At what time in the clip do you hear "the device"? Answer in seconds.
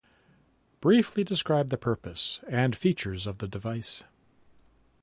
3.37-4.03